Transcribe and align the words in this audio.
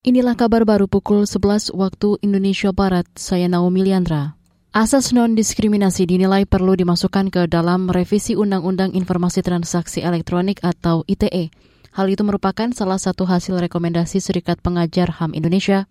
Inilah 0.00 0.32
kabar 0.32 0.64
baru 0.64 0.88
pukul 0.88 1.28
11 1.28 1.76
waktu 1.76 2.16
Indonesia 2.24 2.72
Barat. 2.72 3.04
Saya 3.20 3.52
Naomi 3.52 3.84
Liandra. 3.84 4.32
Asas 4.72 5.12
non-diskriminasi 5.12 6.08
dinilai 6.08 6.48
perlu 6.48 6.72
dimasukkan 6.72 7.28
ke 7.28 7.44
dalam 7.44 7.92
revisi 7.92 8.32
Undang-Undang 8.32 8.96
Informasi 8.96 9.44
Transaksi 9.44 10.00
Elektronik 10.00 10.64
atau 10.64 11.04
ITE. 11.04 11.52
Hal 11.92 12.08
itu 12.08 12.24
merupakan 12.24 12.72
salah 12.72 12.96
satu 12.96 13.28
hasil 13.28 13.60
rekomendasi 13.60 14.24
Serikat 14.24 14.64
Pengajar 14.64 15.20
HAM 15.20 15.36
Indonesia 15.36 15.84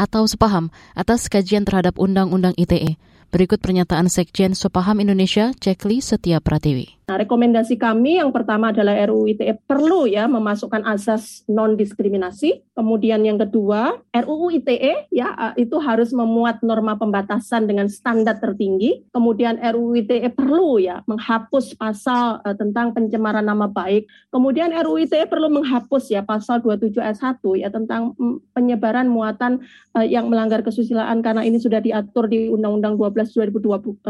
atau 0.00 0.24
sepaham 0.24 0.72
atas 0.96 1.28
kajian 1.28 1.68
terhadap 1.68 2.00
Undang-Undang 2.00 2.56
ITE. 2.56 2.96
Berikut 3.32 3.64
pernyataan 3.64 4.12
Sekjen 4.12 4.52
Sepaham 4.52 5.00
Indonesia, 5.00 5.56
Cekli 5.56 6.04
Setia 6.04 6.36
Pratiwi. 6.36 7.00
Nah, 7.08 7.16
rekomendasi 7.16 7.80
kami 7.80 8.20
yang 8.20 8.28
pertama 8.28 8.72
adalah 8.72 8.92
RUU 9.08 9.32
ITE 9.32 9.56
perlu 9.64 10.04
ya 10.04 10.28
memasukkan 10.28 10.84
asas 10.84 11.40
non 11.48 11.74
diskriminasi. 11.74 12.76
Kemudian 12.76 13.24
yang 13.24 13.40
kedua, 13.40 14.04
RUU 14.12 14.52
ITE 14.60 15.08
ya 15.08 15.56
itu 15.56 15.80
harus 15.80 16.12
memuat 16.12 16.60
norma 16.60 17.00
pembatasan 17.00 17.64
dengan 17.64 17.88
standar 17.88 18.36
tertinggi. 18.36 19.08
Kemudian 19.16 19.60
RUU 19.60 20.04
ITE 20.04 20.28
perlu 20.32 20.76
ya 20.76 21.00
menghapus 21.08 21.72
pasal 21.80 22.44
uh, 22.44 22.54
tentang 22.54 22.92
pencemaran 22.92 23.48
nama 23.48 23.64
baik. 23.64 24.08
Kemudian 24.28 24.76
RUU 24.76 25.08
ITE 25.08 25.24
perlu 25.24 25.48
menghapus 25.48 26.12
ya 26.12 26.20
pasal 26.20 26.60
27 26.60 27.00
ayat 27.00 27.16
1 27.16 27.40
ya 27.60 27.68
tentang 27.72 28.12
mm, 28.14 28.52
penyebaran 28.52 29.08
muatan 29.08 29.64
uh, 29.96 30.04
yang 30.04 30.28
melanggar 30.28 30.60
kesusilaan 30.60 31.24
karena 31.24 31.42
ini 31.42 31.56
sudah 31.56 31.80
diatur 31.80 32.28
di 32.28 32.46
Undang-Undang 32.52 32.94
12 33.00 33.21
2020, 33.21 33.21
uh, 33.21 33.21
2022 33.30 34.02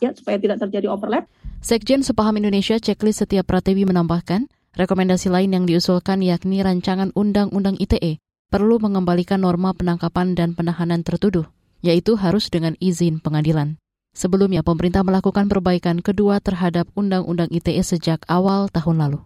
ya 0.00 0.10
supaya 0.16 0.36
tidak 0.40 0.58
terjadi 0.64 0.86
overlap. 0.88 1.28
Sekjen 1.60 2.00
Sepaham 2.00 2.40
Indonesia 2.40 2.80
Ceklis 2.80 3.20
Setiap 3.20 3.44
Pratewi 3.44 3.84
menambahkan, 3.84 4.48
rekomendasi 4.78 5.28
lain 5.28 5.52
yang 5.52 5.64
diusulkan 5.68 6.24
yakni 6.24 6.64
rancangan 6.64 7.12
Undang-Undang 7.12 7.76
ITE 7.76 8.16
perlu 8.48 8.80
mengembalikan 8.80 9.44
norma 9.44 9.76
penangkapan 9.76 10.32
dan 10.32 10.56
penahanan 10.56 11.04
tertuduh, 11.04 11.46
yaitu 11.84 12.16
harus 12.16 12.48
dengan 12.48 12.74
izin 12.80 13.20
pengadilan. 13.20 13.76
Sebelumnya, 14.10 14.66
pemerintah 14.66 15.06
melakukan 15.06 15.46
perbaikan 15.46 16.02
kedua 16.02 16.42
terhadap 16.42 16.90
Undang-Undang 16.98 17.54
ITE 17.54 17.78
sejak 17.84 18.26
awal 18.26 18.66
tahun 18.66 18.98
lalu. 18.98 19.20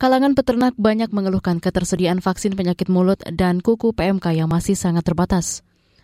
Kalangan 0.00 0.32
peternak 0.32 0.72
banyak 0.80 1.12
mengeluhkan 1.12 1.60
ketersediaan 1.60 2.24
vaksin 2.24 2.56
penyakit 2.56 2.88
mulut 2.88 3.20
dan 3.36 3.60
kuku 3.60 3.92
PMK 3.92 4.32
yang 4.32 4.48
masih 4.48 4.72
sangat 4.72 5.04
terbatas. 5.04 5.60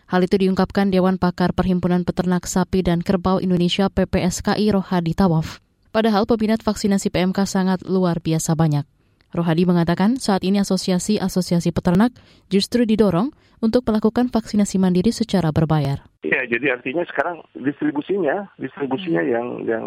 Hal 0.07 0.23
itu 0.23 0.39
diungkapkan 0.39 0.95
Dewan 0.95 1.19
Pakar 1.19 1.51
Perhimpunan 1.51 2.07
Peternak 2.07 2.47
Sapi 2.47 2.87
dan 2.87 3.03
Kerbau 3.03 3.43
Indonesia 3.43 3.91
PPSKI 3.91 4.71
Rohadi 4.71 5.19
Tawaf. 5.19 5.59
Padahal 5.91 6.31
peminat 6.31 6.63
vaksinasi 6.63 7.11
PMK 7.11 7.43
sangat 7.43 7.83
luar 7.83 8.23
biasa 8.23 8.55
banyak. 8.55 8.87
Rohadi 9.35 9.67
mengatakan 9.67 10.23
saat 10.23 10.47
ini 10.47 10.63
asosiasi-asosiasi 10.63 11.75
peternak 11.75 12.15
justru 12.47 12.87
didorong 12.87 13.35
untuk 13.59 13.83
melakukan 13.91 14.31
vaksinasi 14.31 14.79
mandiri 14.79 15.11
secara 15.11 15.51
berbayar. 15.51 16.07
Iya, 16.23 16.55
jadi 16.55 16.79
artinya 16.79 17.03
sekarang 17.11 17.43
distribusinya, 17.59 18.47
distribusinya 18.63 19.27
hmm. 19.27 19.33
yang 19.35 19.49
yang 19.67 19.87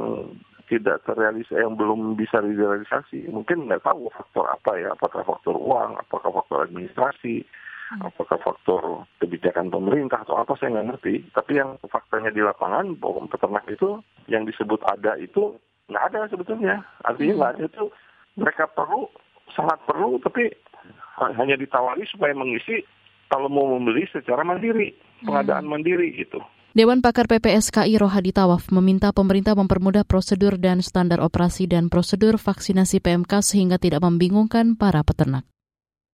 tidak 0.67 0.99
terrealisasi, 1.07 1.55
yang 1.63 1.79
belum 1.79 2.19
bisa 2.19 2.43
direalisasi. 2.43 3.31
Mungkin 3.31 3.71
nggak 3.71 3.87
tahu 3.87 4.11
faktor 4.11 4.51
apa 4.51 4.71
ya, 4.75 4.91
apakah 4.91 5.23
faktor 5.23 5.55
uang, 5.55 5.95
apakah 5.95 6.29
faktor 6.43 6.67
administrasi. 6.67 7.47
Apakah 7.97 8.37
faktor 8.37 9.09
kebijakan 9.17 9.73
pemerintah 9.73 10.21
atau 10.21 10.37
apa 10.37 10.53
saya 10.57 10.77
nggak 10.77 10.87
ngerti. 10.93 11.13
Tapi 11.33 11.51
yang 11.57 11.81
faktanya 11.89 12.29
di 12.29 12.41
lapangan 12.45 12.93
bahwa 13.01 13.25
peternak 13.25 13.65
itu 13.65 13.97
yang 14.29 14.45
disebut 14.45 14.77
ada 14.85 15.17
itu 15.17 15.57
nggak 15.89 16.05
ada 16.13 16.29
sebetulnya. 16.29 16.85
Artinya 17.01 17.33
nggak 17.33 17.51
ada 17.57 17.63
itu 17.65 17.85
mereka 18.37 18.69
perlu 18.69 19.09
sangat 19.57 19.81
perlu 19.89 20.21
tapi 20.21 20.53
hanya 21.35 21.57
ditawari 21.57 22.05
supaya 22.05 22.31
mengisi 22.37 22.85
kalau 23.29 23.49
mau 23.49 23.65
membeli 23.77 24.09
secara 24.09 24.41
mandiri, 24.41 24.93
pengadaan 25.21 25.65
hmm. 25.65 25.71
mandiri 25.73 26.07
gitu. 26.17 26.41
Dewan 26.69 27.01
Pakar 27.01 27.25
PPSKI 27.25 27.97
Rohadi 27.97 28.29
Tawaf 28.29 28.69
meminta 28.69 29.09
pemerintah 29.09 29.57
mempermudah 29.57 30.05
prosedur 30.05 30.61
dan 30.61 30.85
standar 30.85 31.17
operasi 31.17 31.65
dan 31.65 31.89
prosedur 31.89 32.37
vaksinasi 32.37 33.01
PMK 33.01 33.41
sehingga 33.41 33.81
tidak 33.81 34.05
membingungkan 34.05 34.77
para 34.77 35.01
peternak. 35.01 35.49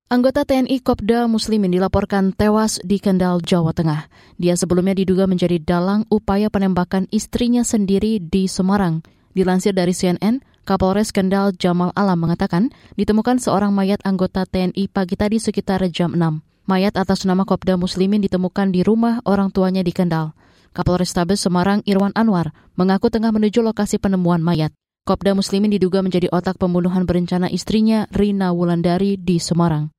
Anggota 0.06 0.46
TNI 0.46 0.86
Kopda 0.86 1.26
Muslimin 1.26 1.74
dilaporkan 1.74 2.30
tewas 2.30 2.78
di 2.86 3.02
Kendal, 3.02 3.42
Jawa 3.42 3.74
Tengah. 3.74 4.06
Dia 4.38 4.54
sebelumnya 4.54 4.94
diduga 4.94 5.26
menjadi 5.26 5.58
dalang 5.58 6.06
upaya 6.14 6.54
penembakan 6.54 7.10
istrinya 7.10 7.66
sendiri 7.66 8.22
di 8.22 8.46
Semarang. 8.46 9.02
Dilansir 9.34 9.74
dari 9.74 9.98
CNN, 9.98 10.46
Kapolres 10.62 11.10
Kendal 11.10 11.58
Jamal 11.58 11.90
Alam 11.98 12.22
mengatakan 12.22 12.70
ditemukan 12.94 13.42
seorang 13.42 13.74
mayat 13.74 13.98
anggota 14.06 14.46
TNI 14.46 14.86
pagi 14.94 15.18
tadi 15.18 15.42
sekitar 15.42 15.82
jam 15.90 16.14
6. 16.14 16.22
Mayat 16.70 17.02
atas 17.02 17.26
nama 17.26 17.42
Kopda 17.42 17.74
Muslimin 17.74 18.22
ditemukan 18.22 18.70
di 18.70 18.86
rumah 18.86 19.26
orang 19.26 19.50
tuanya 19.50 19.82
di 19.82 19.90
Kendal. 19.90 20.38
Kapolres 20.78 21.18
Tabes 21.18 21.42
Semarang 21.42 21.82
Irwan 21.82 22.14
Anwar 22.14 22.54
mengaku 22.78 23.10
tengah 23.10 23.34
menuju 23.34 23.66
lokasi 23.66 23.98
penemuan 23.98 24.46
mayat. 24.46 24.70
Kopda 25.10 25.34
Muslimin 25.34 25.74
diduga 25.74 26.06
menjadi 26.06 26.30
otak 26.30 26.62
pembunuhan 26.62 27.10
berencana 27.10 27.50
istrinya 27.50 28.06
Rina 28.14 28.54
Wulandari 28.54 29.18
di 29.18 29.42
Semarang. 29.42 29.95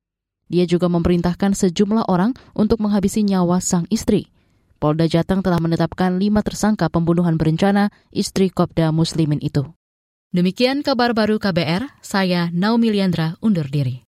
Dia 0.47 0.67
juga 0.67 0.87
memerintahkan 0.91 1.55
sejumlah 1.55 2.07
orang 2.07 2.35
untuk 2.55 2.79
menghabisi 2.79 3.23
nyawa 3.23 3.59
sang 3.63 3.87
istri. 3.87 4.31
Polda 4.77 5.09
Jateng 5.09 5.41
telah 5.41 5.57
menetapkan 5.57 6.21
lima 6.21 6.45
tersangka 6.45 6.85
pembunuhan 6.87 7.35
berencana 7.35 7.89
istri 8.13 8.53
Kopda 8.53 8.93
Muslimin 8.93 9.41
itu. 9.41 9.65
Demikian 10.29 10.85
kabar 10.85 11.17
baru 11.17 11.41
KBR, 11.41 11.97
saya 12.03 12.53
Naomi 12.53 12.93
Liandra 12.93 13.39
undur 13.41 13.65
diri. 13.71 14.05